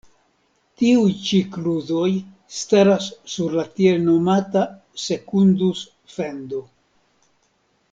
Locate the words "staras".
2.61-3.11